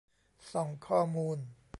[0.51, 1.37] ส่องข้อมูล